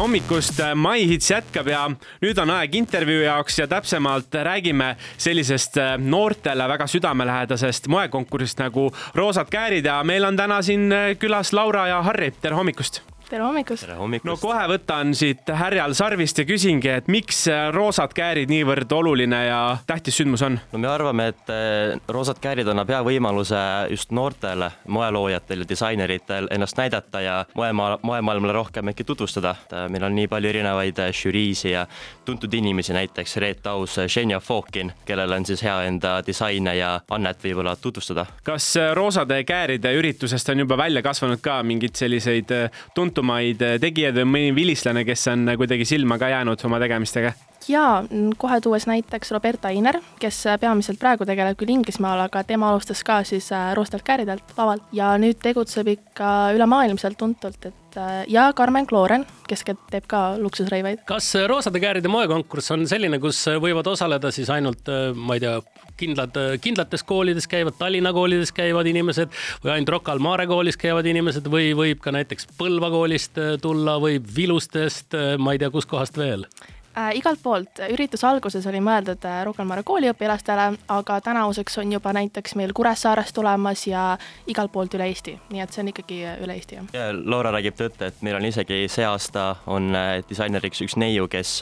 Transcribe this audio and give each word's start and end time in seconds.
hommikust, 0.00 0.60
My 0.74 1.04
Hits 1.08 1.28
jätkab 1.30 1.68
ja 1.68 1.82
nüüd 2.22 2.38
on 2.40 2.50
aeg 2.54 2.74
intervjuu 2.78 3.20
jaoks 3.26 3.58
ja 3.60 3.66
täpsemalt 3.68 4.32
räägime 4.32 4.94
sellisest 5.20 5.76
äh, 5.76 5.92
noortele 6.00 6.68
väga 6.68 6.86
südamelähedasest 6.88 7.88
moekonkursist 7.92 8.64
nagu 8.64 8.88
Roosad 9.14 9.52
käärid 9.52 9.84
ja 9.84 10.00
meil 10.04 10.24
on 10.24 10.40
täna 10.40 10.62
siin 10.64 10.88
äh, 10.92 11.12
külas 11.20 11.52
Laura 11.52 11.86
ja 11.90 12.02
Harri, 12.06 12.32
tere 12.40 12.56
hommikust 12.56 13.02
tere 13.30 13.44
hommikust! 13.46 13.86
no 14.26 14.34
kohe 14.40 14.62
võtan 14.72 15.12
siit 15.14 15.48
härjal 15.54 15.94
sarvist 15.94 16.40
ja 16.40 16.44
küsingi, 16.48 16.90
et 16.90 17.08
miks 17.10 17.44
roosad 17.74 18.12
käärid 18.16 18.50
niivõrd 18.50 18.90
oluline 18.96 19.38
ja 19.46 19.60
tähtis 19.86 20.18
sündmus 20.18 20.42
on? 20.46 20.58
no 20.72 20.80
me 20.82 20.88
arvame, 20.90 21.28
et 21.30 21.52
eh, 21.54 21.94
roosad 22.10 22.40
käärid 22.42 22.68
annab 22.72 22.90
hea 22.90 23.00
võimaluse 23.06 23.60
just 23.92 24.10
noortele 24.16 24.70
moeloojatel 24.90 25.62
ja 25.62 25.68
disaineritel 25.70 26.48
ennast 26.50 26.78
näidata 26.80 27.22
ja 27.22 27.36
moemaa, 27.54 28.00
moemaailmale 28.02 28.56
rohkem 28.56 28.90
äkki 28.90 29.06
tutvustada. 29.06 29.54
meil 29.88 30.04
on 30.04 30.14
nii 30.18 30.26
palju 30.28 30.50
erinevaid 30.50 30.98
žüriisi 31.14 31.70
ja 31.70 31.86
tuntud 32.24 32.54
inimesi, 32.54 32.92
näiteks 32.92 33.36
Reet 33.36 33.66
Aus, 33.66 33.98
Xenia 34.06 34.40
Fokin, 34.40 34.92
kellel 35.06 35.32
on 35.32 35.46
siis 35.46 35.62
hea 35.62 35.76
enda 35.86 36.18
disaine 36.26 36.74
ja 36.76 36.96
annet 37.10 37.44
võib-olla 37.44 37.76
tutvustada. 37.76 38.26
kas 38.42 38.72
roosade 38.94 39.44
kääride 39.44 39.94
üritusest 39.94 40.50
on 40.50 40.66
juba 40.66 40.76
välja 40.76 41.02
kasvanud 41.02 41.40
ka 41.40 41.62
mingeid 41.62 41.94
selliseid 41.94 42.50
tuntud 42.94 43.19
tuntumaid 43.20 43.62
eh, 43.62 43.76
tegijaid 43.80 44.16
või 44.22 44.28
mõni 44.32 44.54
vilistlane, 44.56 45.04
kes 45.04 45.28
on 45.32 45.48
eh, 45.48 45.60
kuidagi 45.60 45.84
silma 45.84 46.18
ka 46.18 46.32
jäänud 46.32 46.64
oma 46.64 46.80
tegemistega? 46.80 47.34
Jaa, 47.68 48.04
kohe 48.38 48.60
tuues 48.60 48.86
näiteks 48.90 49.30
Roberta 49.36 49.68
Einer, 49.68 50.00
kes 50.22 50.44
eh, 50.46 50.58
peamiselt 50.60 51.00
praegu 51.00 51.26
tegeleb 51.28 51.58
küll 51.60 51.74
Inglismaal, 51.74 52.24
aga 52.26 52.44
tema 52.48 52.70
alustas 52.70 53.04
ka 53.06 53.20
siis 53.28 53.50
roostelt 53.74 54.06
kääridelt 54.06 54.54
lavalt 54.56 54.88
ja 54.96 55.12
nüüd 55.20 55.40
tegutseb 55.42 55.92
ikka 55.96 56.52
ülemaailmselt 56.56 57.18
tuntult, 57.18 57.66
et 57.66 58.00
ja 58.30 58.52
Carmen 58.54 58.86
Cloren, 58.86 59.26
kes 59.50 59.64
teeb 59.66 60.06
ka 60.06 60.36
luksusrõivaid. 60.38 61.04
kas 61.08 61.32
roosade 61.50 61.82
kääride 61.82 62.08
moekonkurss 62.08 62.70
on 62.70 62.86
selline, 62.88 63.18
kus 63.18 63.42
võivad 63.60 63.86
osaleda 63.90 64.30
siis 64.30 64.50
ainult, 64.50 64.86
ma 65.14 65.34
ei 65.34 65.42
tea, 65.42 65.58
kindlad, 66.00 66.36
kindlates 66.64 67.04
koolides 67.06 67.48
käivad, 67.50 67.76
Tallinna 67.78 68.12
koolides 68.16 68.52
käivad 68.56 68.88
inimesed 68.90 69.32
või 69.64 69.74
ainult 69.74 69.94
Rocca 69.96 70.14
al 70.14 70.22
Mare 70.24 70.46
koolis 70.50 70.78
käivad 70.80 71.08
inimesed 71.10 71.48
või 71.52 71.72
võib 71.76 72.02
ka 72.04 72.14
näiteks 72.14 72.48
Põlva 72.58 72.90
koolist 72.92 73.38
äh, 73.40 73.56
tulla 73.62 73.98
või 74.02 74.20
Vilustest, 74.36 75.14
äh, 75.14 75.34
ma 75.38 75.54
ei 75.54 75.62
tea, 75.62 75.72
kuskohast 75.74 76.18
veel 76.20 76.46
äh,? 76.96 77.10
igalt 77.18 77.42
poolt, 77.42 77.82
ürituse 77.90 78.26
alguses 78.26 78.66
oli 78.66 78.82
mõeldud 78.84 79.24
äh, 79.28 79.40
Rocca 79.46 79.64
al 79.64 79.70
Mare 79.70 79.84
kooliõpilastele, 79.86 80.66
aga 80.96 81.20
tänavuseks 81.24 81.80
on 81.82 81.92
juba 81.92 82.12
näiteks 82.16 82.56
meil 82.60 82.74
Kuressaarest 82.76 83.34
tulemas 83.36 83.86
ja 83.86 84.16
igalt 84.46 84.72
poolt 84.72 84.94
üle 84.98 85.08
Eesti, 85.10 85.36
nii 85.50 85.64
et 85.64 85.72
see 85.72 85.84
on 85.84 85.92
ikkagi 85.94 86.20
üle 86.44 86.58
Eesti, 86.58 86.80
jah. 86.80 86.92
ja 86.96 87.10
Laura 87.14 87.54
räägib 87.56 87.78
tõtt, 87.78 88.02
et 88.06 88.22
meil 88.26 88.38
on 88.40 88.46
isegi 88.50 88.84
see 88.90 89.06
aasta 89.06 89.54
on 89.66 89.92
disaineriks 90.28 90.86
üks 90.86 90.96
neiu, 91.00 91.28
kes 91.30 91.60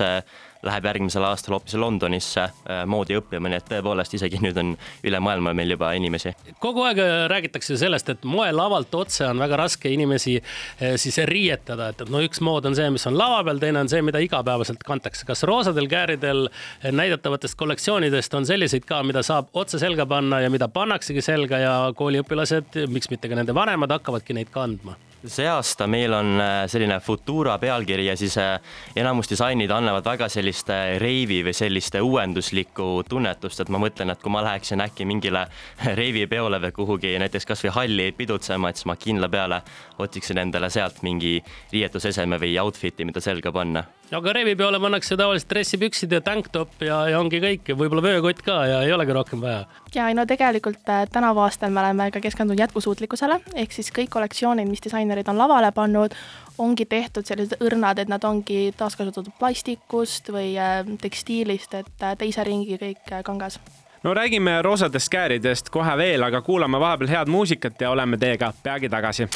läheb 0.67 0.87
järgmisel 0.89 1.25
aastal 1.25 1.55
hoopis 1.57 1.75
Londonisse 1.79 2.43
äh, 2.43 2.83
moodi 2.87 3.17
õppima, 3.19 3.51
nii 3.51 3.61
et 3.61 3.69
tõepoolest 3.71 4.17
isegi 4.19 4.41
nüüd 4.43 4.59
on 4.59 4.75
üle 5.07 5.21
maailma 5.23 5.55
meil 5.57 5.75
juba 5.75 5.93
inimesi. 5.99 6.33
kogu 6.63 6.83
aeg 6.89 7.01
äh, 7.03 7.15
räägitakse 7.31 7.79
sellest, 7.79 8.11
et 8.15 8.27
moelavalt 8.27 8.95
otse 8.95 9.27
on 9.29 9.39
väga 9.39 9.61
raske 9.63 9.93
inimesi 9.95 10.39
äh, 10.41 10.97
siis 10.97 11.21
riietada, 11.31 11.91
et, 11.93 12.03
et 12.03 12.13
no 12.13 12.23
üks 12.25 12.43
mood 12.45 12.67
on 12.67 12.77
see, 12.79 12.91
mis 12.95 13.07
on 13.11 13.19
lava 13.19 13.43
peal, 13.47 13.63
teine 13.63 13.85
on 13.85 13.93
see, 13.93 14.03
mida 14.03 14.23
igapäevaselt 14.25 14.83
kantakse. 14.87 15.27
kas 15.29 15.45
roosadel 15.47 15.89
kääridel 15.89 16.49
näidatavatest 16.91 17.59
kollektsioonidest 17.59 18.35
on 18.35 18.47
selliseid 18.47 18.87
ka, 18.89 19.03
mida 19.07 19.23
saab 19.23 19.53
otse 19.53 19.79
selga 19.79 20.07
panna 20.07 20.43
ja 20.43 20.51
mida 20.51 20.69
pannaksegi 20.69 21.23
selga 21.23 21.63
ja 21.63 21.75
kooliõpilased, 21.97 22.83
miks 22.91 23.11
mitte 23.15 23.31
ka 23.31 23.39
nende 23.39 23.55
vanemad 23.55 23.95
hakkavadki 23.99 24.37
neid 24.37 24.51
kandma? 24.55 24.99
See 25.27 25.47
aasta 25.51 25.87
meil 25.91 26.13
on 26.15 26.41
äh, 26.41 26.63
selline 26.71 27.01
Futura 27.01 27.59
pealkiri 27.59 28.07
ja 28.07 28.17
siis 28.17 28.37
äh, 28.39 28.61
enamus 28.97 29.31
disainid 29.31 29.71
annavad 29.75 30.07
väga 30.07 30.29
sellist 30.31 30.71
reivi 31.03 31.41
või 31.47 31.55
sellist 31.57 31.99
uuenduslikku 31.99 33.03
tunnetust, 33.09 33.61
et 33.65 33.73
ma 33.75 33.83
mõtlen, 33.83 34.13
et 34.13 34.23
kui 34.23 34.33
ma 34.33 34.45
läheksin 34.47 34.83
äkki 34.85 35.09
mingile 35.09 35.47
reivipeole 36.01 36.63
või 36.63 36.75
kuhugi 36.77 37.17
näiteks 37.19 37.49
kasvõi 37.51 37.75
halli 37.75 38.11
pidutsema, 38.13 38.71
et 38.71 38.81
siis 38.81 38.91
ma 38.91 38.97
kindla 38.97 39.29
peale 39.33 39.63
otsiksin 39.99 40.39
endale 40.45 40.71
sealt 40.71 41.03
mingi 41.03 41.39
riietuseseme 41.73 42.39
või 42.39 42.55
outfit'i, 42.63 43.09
mida 43.09 43.25
selga 43.25 43.53
panna 43.53 43.85
aga 44.17 44.33
revi 44.33 44.55
peale 44.57 44.81
pannakse 44.81 45.17
tavaliselt 45.19 45.51
dressipüksid 45.51 46.13
ja 46.13 46.21
tanktop 46.25 46.83
ja, 46.85 47.01
ja 47.13 47.21
ongi 47.21 47.41
kõik 47.43 47.69
ja 47.69 47.77
võib-olla 47.77 48.05
vöökott 48.05 48.41
ka 48.45 48.59
ja 48.69 48.81
ei 48.87 48.93
olegi 48.95 49.17
rohkem 49.17 49.43
vaja. 49.45 49.65
ja 49.95 50.09
no 50.17 50.25
tegelikult 50.29 50.89
äh, 50.89 51.05
tänavu 51.13 51.43
aastal 51.45 51.73
me 51.75 51.83
oleme 51.83 52.11
ka 52.15 52.23
keskendunud 52.25 52.61
jätkusuutlikkusele, 52.63 53.41
ehk 53.55 53.75
siis 53.77 53.93
kõik 53.95 54.13
kollektsioonid, 54.15 54.69
mis 54.71 54.83
disainerid 54.85 55.29
on 55.29 55.39
lavale 55.41 55.73
pannud, 55.77 56.17
ongi 56.59 56.87
tehtud 56.89 57.29
sellised 57.29 57.61
õrnad, 57.65 58.01
et 58.01 58.09
nad 58.09 58.25
ongi 58.25 58.73
taaskasutatud 58.79 59.35
plastikust 59.41 60.33
või 60.33 60.55
äh, 60.57 60.81
tekstiilist, 61.03 61.77
et 61.83 62.07
äh, 62.07 62.17
teise 62.19 62.47
ringi 62.49 62.81
kõik 62.81 63.13
kangas 63.25 63.61
no 64.03 64.15
räägime 64.15 64.63
roosadest 64.63 65.11
kääridest 65.13 65.73
kohe 65.75 65.97
veel, 66.01 66.25
aga 66.25 66.41
kuulame 66.43 66.81
vahepeal 66.81 67.13
head 67.13 67.33
muusikat 67.35 67.81
ja 67.81 67.91
oleme 67.91 68.17
teiega 68.17 68.53
peagi 68.63 68.89
tagasi. 68.89 69.29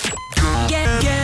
Get, 0.70 0.88
get 1.02 1.21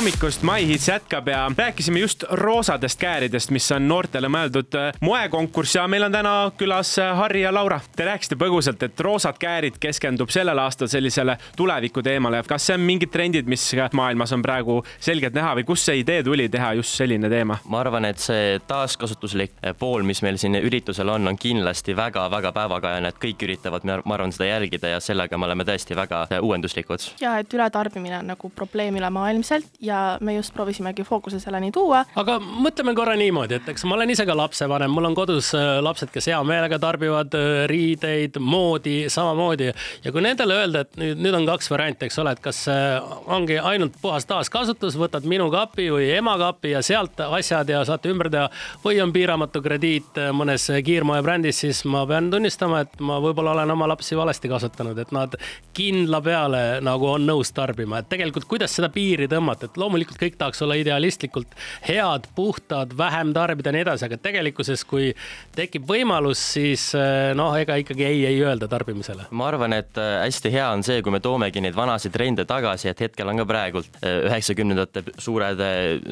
hommikust, 0.00 0.42
My 0.42 0.66
Hits 0.66 0.88
jätkab 0.88 1.28
ja 1.28 1.50
rääkisime 1.56 1.98
just 1.98 2.24
roosadest 2.30 3.00
kääridest, 3.00 3.50
mis 3.50 3.72
on 3.72 3.84
noortele 3.88 4.28
mõeldud 4.32 4.72
äh, 4.78 4.94
moekonkurss 5.04 5.74
ja 5.76 5.82
meil 5.88 6.06
on 6.06 6.12
täna 6.14 6.30
külas 6.56 6.94
äh, 6.98 7.10
Harri 7.16 7.42
ja 7.42 7.50
Laura. 7.52 7.80
Te 7.96 8.06
rääkisite 8.08 8.38
põgusalt, 8.40 8.80
et 8.86 9.00
roosad 9.04 9.36
käärid 9.36 9.76
keskendub 9.80 10.32
sellel 10.32 10.58
aastal 10.58 10.88
sellisele 10.88 11.34
tuleviku 11.56 12.00
teemale. 12.02 12.40
kas 12.48 12.66
see 12.66 12.78
on 12.78 12.86
mingid 12.88 13.12
trendid, 13.12 13.44
mis 13.44 13.66
maailmas 13.92 14.32
on 14.32 14.42
praegu 14.42 14.78
selgelt 15.00 15.36
näha 15.36 15.52
või 15.58 15.66
kust 15.68 15.90
see 15.90 16.00
idee 16.00 16.22
tuli 16.24 16.48
teha 16.48 16.72
just 16.80 16.96
selline 16.96 17.28
teema? 17.28 17.58
ma 17.64 17.80
arvan, 17.84 18.08
et 18.08 18.24
see 18.24 18.56
taaskasutuslik 18.72 19.52
äh, 19.60 19.76
pool, 19.76 20.02
mis 20.02 20.22
meil 20.22 20.40
siin 20.40 20.56
üritusel 20.62 21.12
on, 21.12 21.28
on 21.28 21.36
kindlasti 21.36 21.96
väga-väga 21.96 22.54
päevakajane, 22.56 23.12
et 23.12 23.20
kõik 23.20 23.44
üritavad, 23.50 23.84
ma 23.84 24.16
arvan, 24.16 24.32
seda 24.32 24.48
jälgida 24.48 24.94
ja 24.96 25.04
sellega 25.04 25.36
me 25.36 25.50
oleme 25.50 25.68
tõesti 25.68 25.96
väga 25.96 26.24
uuenduslikud. 26.40 27.10
ja 27.20 27.36
et 27.44 27.52
ületarbimine 27.52 28.22
on 28.22 28.32
nagu 28.32 28.52
probleem 28.56 28.96
ülemaailmselt 28.96 29.68
ja 29.80 29.89
ja 29.90 30.18
me 30.20 30.34
just 30.36 30.54
proovisimegi 30.54 31.04
fookuse 31.04 31.40
selleni 31.40 31.70
tuua. 31.72 32.04
aga 32.16 32.38
mõtleme 32.40 32.94
korra 32.96 33.16
niimoodi, 33.18 33.58
et 33.58 33.68
eks 33.72 33.84
ma 33.88 33.96
olen 33.96 34.12
ise 34.14 34.26
ka 34.28 34.36
lapsevanem, 34.36 34.92
mul 34.94 35.10
on 35.10 35.16
kodus 35.18 35.52
äh, 35.58 35.78
lapsed, 35.82 36.12
kes 36.14 36.30
hea 36.30 36.38
meelega 36.46 36.78
tarbivad 36.82 37.34
äh, 37.36 37.64
riideid, 37.70 38.38
moodi 38.40 38.96
samamoodi 39.12 39.70
ja 40.04 40.12
kui 40.12 40.24
nendele 40.24 40.58
öelda, 40.62 40.84
et 40.86 41.00
nüüd, 41.00 41.22
nüüd 41.24 41.38
on 41.40 41.48
kaks 41.48 41.70
varianti, 41.72 42.08
eks 42.08 42.20
ole, 42.22 42.34
et 42.36 42.42
kas 42.44 42.62
äh, 42.70 42.98
ongi 43.30 43.58
ainult 43.58 43.98
puhas 44.02 44.26
taaskasutus, 44.30 44.98
võtad 45.00 45.26
minu 45.28 45.50
kapi 45.52 45.90
või 45.94 46.10
ema 46.16 46.36
kapi 46.40 46.74
ja 46.76 46.82
sealt 46.86 47.20
asjad 47.26 47.70
ja 47.72 47.82
saate 47.88 48.12
ümber 48.12 48.30
teha 48.32 48.48
või 48.84 49.00
on 49.02 49.14
piiramatu 49.14 49.62
krediit 49.64 50.18
mõnes 50.36 50.68
kiirmoebrändis, 50.86 51.64
siis 51.64 51.84
ma 51.90 52.04
pean 52.08 52.30
tunnistama, 52.32 52.84
et 52.86 53.00
ma 53.04 53.18
võib-olla 53.22 53.54
olen 53.56 53.74
oma 53.76 53.88
lapsi 53.90 54.18
valesti 54.18 54.50
kasvatanud, 54.50 54.98
et 54.98 55.12
nad 55.16 55.36
kindla 55.76 56.20
peale 56.24 56.62
nagu 56.84 57.08
on 57.14 57.26
nõus 57.26 57.52
tarbima, 57.56 58.00
et 58.00 58.10
tegelikult 58.12 58.46
kuidas 58.50 58.74
seda 58.76 58.90
piiri 58.92 59.28
tõmmata, 59.30 59.68
et 59.68 59.79
loomulikult 59.80 60.20
kõik 60.20 60.38
tahaks 60.40 60.62
olla 60.64 60.76
idealistlikult 60.78 61.56
head, 61.88 62.28
puhtad, 62.36 62.94
vähem 62.98 63.32
tarbida 63.36 63.70
ja 63.70 63.76
nii 63.76 63.84
edasi, 63.84 64.06
aga 64.06 64.18
tegelikkuses, 64.22 64.84
kui 64.88 65.10
tekib 65.56 65.86
võimalus, 65.88 66.40
siis 66.54 66.90
eh, 66.98 67.30
noh, 67.38 67.54
ega 67.58 67.76
ikkagi 67.80 68.06
ei, 68.06 68.24
ei 68.28 68.40
öelda 68.44 68.68
tarbimisele. 68.70 69.28
ma 69.30 69.48
arvan, 69.50 69.74
et 69.76 69.98
eh, 70.00 70.16
hästi 70.24 70.52
hea 70.54 70.68
on 70.74 70.84
see, 70.86 71.00
kui 71.02 71.14
me 71.14 71.22
toomegi 71.24 71.62
neid 71.64 71.76
vanasid 71.76 72.14
trende 72.14 72.46
tagasi, 72.48 72.90
et 72.90 73.04
hetkel 73.06 73.30
on 73.30 73.42
ka 73.42 73.46
praegult 73.48 74.00
eh, 74.02 74.26
üheksakümnendate 74.28 75.04
suured, 75.18 75.64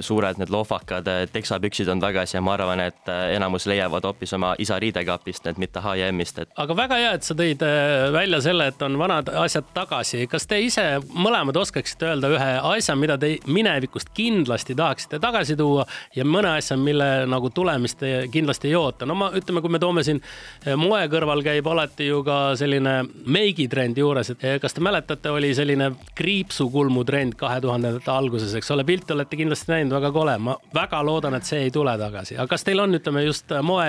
suured 0.05 0.41
need 0.41 0.53
lohvakad 0.53 1.09
teksapüksid 1.33 1.89
on 1.93 2.03
tagasi 2.03 2.39
ja 2.39 2.43
ma 2.45 2.55
arvan, 2.57 2.83
et 2.85 3.11
enamus 3.35 3.67
leiavad 3.71 4.07
hoopis 4.09 4.35
oma 4.37 4.55
isa 4.59 4.79
riidekapist, 4.81 5.47
need 5.49 5.61
mitte 5.61 5.83
H&M-ist, 5.83 6.43
et. 6.45 6.53
aga 6.57 6.77
väga 6.77 7.01
hea, 7.03 7.13
et 7.19 7.27
sa 7.27 7.37
tõid 7.39 7.65
välja 8.15 8.41
selle, 8.45 8.69
et 8.73 8.83
on 8.85 8.99
vanad 9.01 9.31
asjad 9.45 9.69
tagasi. 9.75 10.27
kas 10.31 10.47
te 10.49 10.61
ise 10.63 10.87
mõlemad 11.15 11.57
oskaksite 11.59 12.13
öelda 12.13 12.33
ühe 12.35 12.51
asja, 12.75 12.97
mida 12.99 13.19
te 13.19 13.35
minevikust 13.59 14.13
kindlasti 14.15 14.77
tahaksite 14.79 15.19
tagasi 15.23 15.57
tuua 15.59 15.87
ja 16.17 16.25
mõne 16.27 16.55
asja, 16.59 16.77
mille 16.81 17.09
nagu 17.31 17.51
tulemist 17.55 17.99
te 18.01 18.13
kindlasti 18.33 18.71
ei 18.71 18.77
oota. 18.79 19.07
no 19.07 19.17
ma 19.19 19.31
ütleme, 19.35 19.63
kui 19.65 19.73
me 19.73 19.81
toome 19.83 20.05
siin 20.07 20.21
eh, 20.21 20.77
moe 20.79 21.05
kõrval 21.11 21.43
käib 21.47 21.67
alati 21.71 22.09
ju 22.09 22.23
ka 22.27 22.39
selline 22.59 22.95
meigitrend 23.27 23.99
juures, 23.99 24.33
et 24.35 24.45
eh, 24.45 24.59
kas 24.63 24.77
te 24.77 24.85
mäletate, 24.85 25.31
oli 25.35 25.53
selline 25.57 25.91
kriipsukulmu 26.19 27.05
trend 27.09 27.37
kahe 27.41 27.61
tuhandendate 27.65 28.13
alguses, 28.13 28.55
eks 28.59 28.71
ole, 28.75 28.87
pilte 28.89 29.17
olete 29.17 29.39
kindlasti 29.39 29.75
näinud, 29.75 29.95
väga 29.99 30.13
kole. 30.15 30.39
ma 30.39 30.57
väga 30.75 31.03
loodan, 31.05 31.39
et 31.39 31.49
see 31.49 31.65
ei 31.67 31.75
tule 31.75 31.95
tagasi, 31.99 32.37
aga 32.39 32.49
kas 32.51 32.67
teil 32.67 32.83
on, 32.85 32.95
ütleme 32.99 33.25
just 33.27 33.53
moe, 33.63 33.89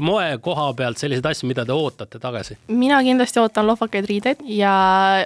moe 0.00 0.28
koha 0.42 0.68
pealt 0.78 1.00
selliseid 1.00 1.30
asju, 1.32 1.48
mida 1.50 1.64
te 1.66 1.74
ootate 1.76 2.20
tagasi? 2.22 2.58
mina 2.68 3.00
kindlasti 3.06 3.40
ootan 3.42 3.66
lohvakaid 3.70 4.08
riideid 4.10 4.44
ja 4.50 4.72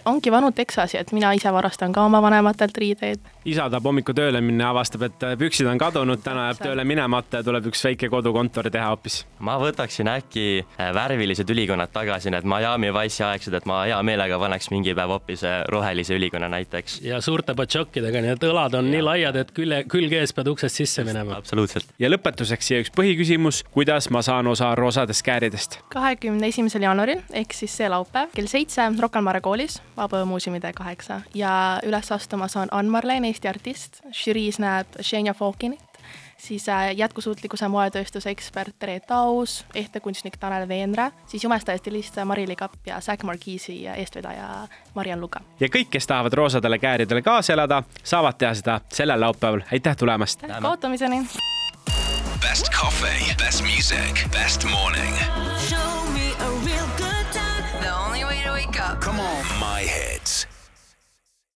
ongi 0.04 0.32
vanu 0.32 0.52
Texasi, 0.54 0.98
et 1.00 1.12
mina 1.16 1.32
ise 1.36 1.52
varastan 1.52 1.92
ka 1.92 2.04
oma 2.04 2.22
vanematelt 2.22 2.76
riideid. 2.78 3.20
isa 3.44 3.68
tahab 3.70 3.79
hommikul 3.84 4.16
tööle 4.16 4.40
minna 4.44 4.68
ja 4.68 4.74
avastab, 4.74 5.04
et 5.08 5.26
püksid 5.40 5.68
on 5.70 5.80
kadunud, 5.80 6.22
täna 6.24 6.48
jääb 6.50 6.62
tööle 6.64 6.84
minemata 6.88 7.40
ja 7.40 7.46
tuleb 7.46 7.70
üks 7.70 7.82
väike 7.86 8.10
kodukontor 8.12 8.70
teha 8.70 8.90
hoopis. 8.92 9.24
ma 9.38 9.56
võtaksin 9.60 10.08
äkki 10.10 10.44
äh, 10.60 10.90
värvilised 10.94 11.50
ülikonnad 11.50 11.92
tagasi, 11.92 12.30
need 12.30 12.48
Miami 12.48 12.90
Wice'i 12.94 13.24
aegsed, 13.26 13.54
et 13.54 13.66
ma 13.66 13.82
hea 13.88 14.00
meelega 14.06 14.38
paneks 14.38 14.70
mingi 14.70 14.94
päev 14.94 15.14
hoopis 15.16 15.44
äh, 15.44 15.60
rohelise 15.68 16.16
ülikonna 16.18 16.48
näiteks. 16.52 17.00
ja 17.06 17.20
suurte 17.20 17.54
batšokkidega, 17.54 18.22
nii 18.24 18.34
et 18.36 18.48
õlad 18.50 18.76
on 18.78 18.90
ja. 18.90 18.96
nii 18.96 19.06
laiad, 19.06 19.40
et 19.44 19.54
külje, 19.56 19.82
külge 19.90 20.20
ees 20.20 20.34
pead 20.36 20.52
uksest 20.52 20.82
sisse 20.82 21.04
minema. 21.04 21.38
absoluutselt. 21.40 21.94
ja 21.98 22.10
lõpetuseks 22.12 22.70
siia 22.70 22.84
üks 22.84 22.94
põhiküsimus, 22.96 23.64
kuidas 23.70 24.10
ma 24.10 24.22
saan 24.26 24.50
osa 24.50 24.74
roosadest 24.78 25.24
kääridest? 25.26 25.80
kahekümne 25.94 26.52
esimesel 26.52 26.84
jaanuaril 26.88 27.22
ehk 27.32 27.56
siis 27.56 27.76
see 27.80 27.88
laupäev 27.90 28.34
kell 28.34 28.50
seitse 28.50 28.90
Rocca 29.00 29.18
al 29.18 29.24
Mare 29.24 29.40
koolis, 29.40 29.80
Vabaõumuuseumide 29.96 30.72
kaheksa 30.76 31.20
ja 31.34 31.52
üles 31.86 32.12
astumas 32.12 32.56
on 32.56 32.68
Ann-Marleen, 32.72 33.24
Eesti 33.24 33.48
artist, 33.48 33.69
žüriis 34.12 34.58
näeb 34.58 34.86
Xenia 35.02 35.34
Fokinit, 35.34 35.80
siis 36.40 36.68
äh, 36.68 36.94
jätkusuutlikkuse 36.96 37.68
moetööstuse 37.68 38.30
ekspert 38.30 38.82
Reet 38.82 39.10
Aus, 39.10 39.64
ehtekunstnik 39.74 40.36
Tanel 40.40 40.68
Veenre, 40.68 41.10
siis 41.26 41.44
jumestaja 41.44 41.78
stilist 41.78 42.16
Mari-Li 42.24 42.56
Kapp 42.56 42.86
ja 42.86 43.00
Zack 43.00 43.22
Marquisi 43.22 43.86
eestvedaja 43.86 44.68
Mariann 44.94 45.20
Luka. 45.20 45.40
ja 45.60 45.68
kõik, 45.68 45.90
kes 45.90 46.06
tahavad 46.06 46.32
roosadele 46.32 46.78
kääridele 46.78 47.22
kaasa 47.22 47.52
elada, 47.52 47.82
saavad 48.04 48.38
teha 48.38 48.54
seda 48.54 48.80
sellel 48.92 49.20
laupäeval. 49.20 49.60
aitäh 49.72 49.96
tulemast! 49.96 50.42
kohtumiseni! 50.62 51.26
Best 52.40 52.70
coffee, 52.72 53.34
best 53.38 53.62
music, 53.62 54.24
best 54.32 54.64
morning. 54.64 55.14
Show 55.68 55.92
me 56.14 56.32
a 56.40 56.50
real 56.64 56.88
good 56.96 57.26
time. 57.32 57.82
The 57.82 57.90
only 58.06 58.24
way 58.24 58.42
to 58.44 58.52
wake 58.52 58.80
up. 58.80 59.00
Come 59.04 59.20
on. 59.20 59.44
My 59.60 59.82
hits. 59.84 60.29